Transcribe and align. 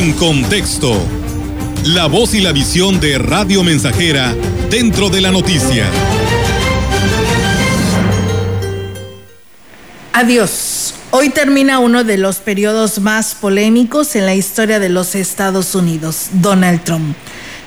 En 0.00 0.14
contexto, 0.14 0.94
la 1.84 2.06
voz 2.06 2.32
y 2.32 2.40
la 2.40 2.52
visión 2.52 3.00
de 3.00 3.18
Radio 3.18 3.62
Mensajera 3.62 4.34
dentro 4.70 5.10
de 5.10 5.20
la 5.20 5.30
noticia. 5.30 5.90
Adiós. 10.14 10.94
Hoy 11.10 11.28
termina 11.28 11.80
uno 11.80 12.02
de 12.02 12.16
los 12.16 12.36
periodos 12.36 12.98
más 12.98 13.34
polémicos 13.34 14.16
en 14.16 14.24
la 14.24 14.34
historia 14.34 14.80
de 14.80 14.88
los 14.88 15.14
Estados 15.14 15.74
Unidos, 15.74 16.28
Donald 16.32 16.82
Trump. 16.82 17.14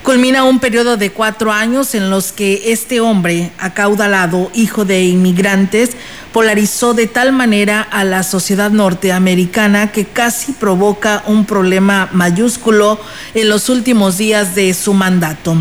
Culmina 0.03 0.43
un 0.43 0.59
periodo 0.59 0.97
de 0.97 1.11
cuatro 1.11 1.53
años 1.53 1.95
en 1.95 2.09
los 2.09 2.33
que 2.33 2.73
este 2.73 2.99
hombre, 2.99 3.53
acaudalado, 3.57 4.51
hijo 4.53 4.83
de 4.83 5.05
inmigrantes, 5.05 5.91
polarizó 6.33 6.93
de 6.93 7.07
tal 7.07 7.31
manera 7.31 7.81
a 7.81 8.03
la 8.03 8.23
sociedad 8.23 8.69
norteamericana 8.69 9.93
que 9.93 10.03
casi 10.03 10.51
provoca 10.51 11.23
un 11.25 11.45
problema 11.45 12.09
mayúsculo 12.11 12.99
en 13.33 13.47
los 13.47 13.69
últimos 13.69 14.17
días 14.17 14.55
de 14.55 14.73
su 14.73 14.93
mandato. 14.93 15.55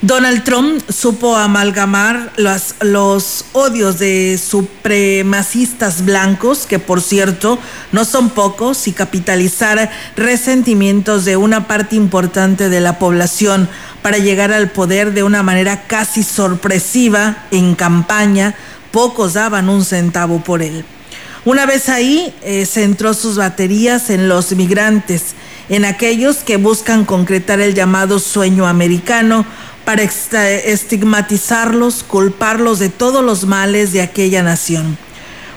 Donald 0.00 0.44
Trump 0.44 0.80
supo 0.88 1.36
amalgamar 1.36 2.32
los, 2.36 2.76
los, 2.82 3.46
odios 3.52 3.98
de 3.98 4.38
supremacistas 4.38 6.04
blancos, 6.04 6.66
que 6.66 6.78
por 6.78 7.02
cierto 7.02 7.58
no 7.90 8.04
son 8.04 8.30
pocos, 8.30 8.86
y 8.86 8.92
capitalizar 8.92 9.90
resentimientos 10.14 11.24
de 11.24 11.36
una 11.36 11.66
parte 11.66 11.96
importante 11.96 12.68
de 12.68 12.80
la 12.80 13.00
población 13.00 13.68
para 14.00 14.18
llegar 14.18 14.52
al 14.52 14.70
poder 14.70 15.14
de 15.14 15.24
una 15.24 15.42
manera 15.42 15.88
casi 15.88 16.22
sorpresiva 16.22 17.46
en 17.50 17.74
campaña. 17.74 18.54
Pocos 18.92 19.34
daban 19.34 19.68
un 19.68 19.84
centavo 19.84 20.44
por 20.44 20.62
él. 20.62 20.84
Una 21.44 21.66
vez 21.66 21.88
ahí, 21.88 22.34
eh, 22.42 22.66
centró 22.66 23.14
sus 23.14 23.36
baterías 23.36 24.10
en 24.10 24.28
los 24.28 24.52
migrantes, 24.52 25.34
en 25.68 25.84
aquellos 25.84 26.38
que 26.38 26.56
buscan 26.56 27.04
concretar 27.04 27.60
el 27.60 27.74
llamado 27.74 28.18
sueño 28.18 28.66
americano, 28.66 29.46
para 29.88 30.02
estigmatizarlos, 30.02 32.02
culparlos 32.02 32.78
de 32.78 32.90
todos 32.90 33.24
los 33.24 33.46
males 33.46 33.90
de 33.90 34.02
aquella 34.02 34.42
nación. 34.42 34.98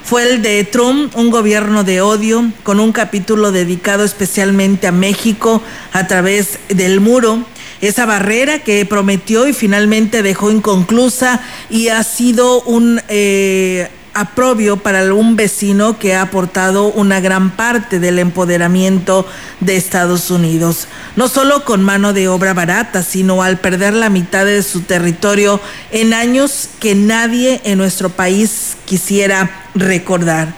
Fue 0.02 0.22
el 0.22 0.40
de 0.40 0.64
Trump 0.64 1.14
un 1.18 1.28
gobierno 1.28 1.84
de 1.84 2.00
odio, 2.00 2.50
con 2.62 2.80
un 2.80 2.92
capítulo 2.92 3.52
dedicado 3.52 4.04
especialmente 4.04 4.86
a 4.86 4.90
México 4.90 5.60
a 5.92 6.06
través 6.06 6.58
del 6.70 7.00
muro, 7.00 7.44
esa 7.82 8.06
barrera 8.06 8.60
que 8.60 8.86
prometió 8.86 9.46
y 9.46 9.52
finalmente 9.52 10.22
dejó 10.22 10.50
inconclusa 10.50 11.42
y 11.68 11.88
ha 11.88 12.02
sido 12.02 12.62
un... 12.62 13.02
Eh, 13.10 13.90
aprobio 14.14 14.76
para 14.76 15.14
un 15.14 15.36
vecino 15.36 15.98
que 15.98 16.14
ha 16.14 16.22
aportado 16.22 16.86
una 16.88 17.20
gran 17.20 17.50
parte 17.50 17.98
del 17.98 18.18
empoderamiento 18.18 19.26
de 19.60 19.76
Estados 19.76 20.30
Unidos, 20.30 20.86
no 21.16 21.28
solo 21.28 21.64
con 21.64 21.82
mano 21.82 22.12
de 22.12 22.28
obra 22.28 22.54
barata, 22.54 23.02
sino 23.02 23.42
al 23.42 23.58
perder 23.58 23.94
la 23.94 24.10
mitad 24.10 24.44
de 24.44 24.62
su 24.62 24.82
territorio 24.82 25.60
en 25.90 26.14
años 26.14 26.68
que 26.80 26.94
nadie 26.94 27.60
en 27.64 27.78
nuestro 27.78 28.10
país 28.10 28.76
quisiera 28.84 29.50
recordar. 29.74 30.54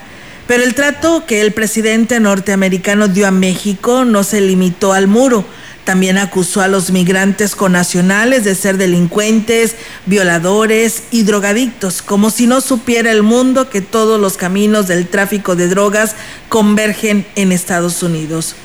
Pero 0.47 0.63
el 0.63 0.75
trato 0.75 1.25
que 1.27 1.41
el 1.41 1.53
presidente 1.53 2.21
norteamericano 2.21 3.09
dio 3.09 3.27
a 3.27 3.31
México 3.31 4.05
no 4.05 4.25
se 4.25 4.41
limitó 4.41 4.93
al 4.93 5.07
muro, 5.07 5.45
también 5.85 6.19
acusó 6.19 6.63
a 6.63 6.69
los 6.69 6.91
migrantes 6.91 7.55
connacionales 7.55 8.45
de 8.45 8.55
ser 8.55 8.79
delincuentes, 8.79 9.77
violadores 10.07 11.05
y 11.11 11.23
drogadictos, 11.23 12.03
como 12.03 12.31
si 12.31 12.47
no 12.47 12.61
supiera 12.61 13.11
el 13.11 13.23
mundo 13.23 13.69
que 13.69 13.81
todos 13.81 14.21
los 14.21 14.37
caminos 14.37 14.89
del 14.89 15.07
tráfico 15.07 15.57
de 15.57 15.69
drogas 15.69 16.17
convergen 16.49 17.27
en 17.37 17.53
Estados 17.53 18.03
Unidos. 18.03 18.57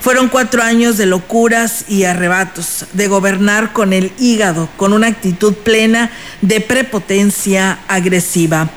Fueron 0.00 0.28
cuatro 0.28 0.62
años 0.62 0.96
de 0.96 1.04
locuras 1.04 1.84
y 1.86 2.04
arrebatos, 2.04 2.86
de 2.94 3.06
gobernar 3.06 3.74
con 3.74 3.92
el 3.92 4.12
hígado, 4.18 4.68
con 4.78 4.94
una 4.94 5.08
actitud 5.08 5.52
plena 5.52 6.10
de 6.40 6.62
prepotencia 6.62 7.80
agresiva. 7.86 8.70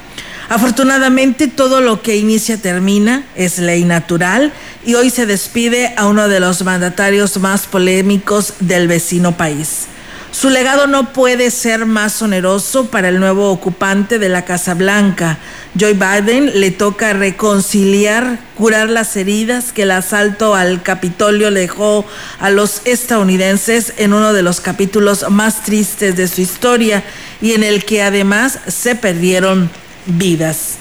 Afortunadamente 0.50 1.48
todo 1.48 1.82
lo 1.82 2.02
que 2.02 2.18
inicia 2.18 2.58
termina, 2.58 3.24
es 3.36 3.60
ley 3.60 3.86
natural 3.86 4.54
y 4.86 4.96
hoy 4.96 5.10
se 5.10 5.26
despide 5.26 5.94
a 5.98 6.08
uno 6.08 6.28
de 6.28 6.40
los 6.40 6.64
mandatarios 6.64 7.38
más 7.38 7.66
polémicos 7.66 8.56
del 8.60 8.88
vecino 8.88 9.38
país. 9.38 9.88
Su 10.34 10.50
legado 10.50 10.88
no 10.88 11.14
puede 11.14 11.52
ser 11.52 11.86
más 11.86 12.20
oneroso 12.24 12.88
para 12.88 13.10
el 13.10 13.20
nuevo 13.20 13.52
ocupante 13.52 14.18
de 14.18 14.30
la 14.30 14.46
Casa 14.46 14.74
Blanca. 14.74 15.38
Joe 15.80 15.94
Biden 15.94 16.60
le 16.60 16.72
toca 16.72 17.14
reconciliar, 17.14 18.40
curar 18.58 18.90
las 18.90 19.16
heridas 19.16 19.72
que 19.72 19.84
el 19.84 19.92
asalto 19.92 20.56
al 20.56 20.82
Capitolio 20.82 21.52
dejó 21.52 22.04
a 22.40 22.50
los 22.50 22.82
estadounidenses 22.86 23.94
en 23.98 24.12
uno 24.12 24.34
de 24.34 24.42
los 24.42 24.60
capítulos 24.60 25.24
más 25.30 25.62
tristes 25.64 26.16
de 26.16 26.28
su 26.28 26.42
historia 26.42 27.04
y 27.40 27.52
en 27.52 27.64
el 27.64 27.86
que 27.86 28.02
además 28.02 28.58
se 28.68 28.96
perdieron 28.96 29.70
vidas. 30.06 30.78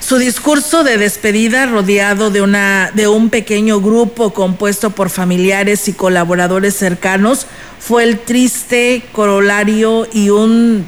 Su 0.00 0.18
discurso 0.18 0.82
de 0.82 0.98
despedida, 0.98 1.66
rodeado 1.66 2.30
de, 2.30 2.42
una, 2.42 2.90
de 2.92 3.06
un 3.06 3.30
pequeño 3.30 3.80
grupo 3.80 4.34
compuesto 4.34 4.90
por 4.90 5.10
familiares 5.10 5.86
y 5.86 5.92
colaboradores 5.92 6.74
cercanos, 6.74 7.46
fue 7.78 8.02
el 8.02 8.18
triste 8.18 9.04
corolario 9.12 10.08
y 10.12 10.30
un 10.30 10.84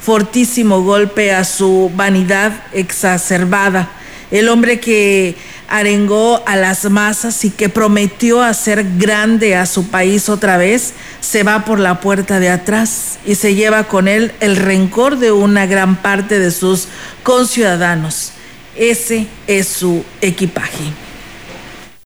fortísimo 0.00 0.82
golpe 0.82 1.32
a 1.32 1.44
su 1.44 1.90
vanidad 1.94 2.64
exacerbada. 2.72 3.90
El 4.30 4.48
hombre 4.48 4.80
que 4.80 5.36
arengó 5.68 6.42
a 6.46 6.56
las 6.56 6.88
masas 6.90 7.44
y 7.44 7.50
que 7.50 7.68
prometió 7.68 8.42
hacer 8.42 8.84
grande 8.98 9.56
a 9.56 9.66
su 9.66 9.88
país 9.88 10.28
otra 10.28 10.56
vez, 10.56 10.94
se 11.20 11.42
va 11.42 11.64
por 11.64 11.78
la 11.78 12.00
puerta 12.00 12.40
de 12.40 12.50
atrás 12.50 13.18
y 13.26 13.34
se 13.34 13.54
lleva 13.54 13.84
con 13.84 14.08
él 14.08 14.32
el 14.40 14.56
rencor 14.56 15.18
de 15.18 15.32
una 15.32 15.66
gran 15.66 15.96
parte 15.96 16.38
de 16.38 16.50
sus 16.50 16.88
conciudadanos. 17.22 18.32
Ese 18.76 19.26
es 19.46 19.68
su 19.68 20.04
equipaje. 20.20 21.05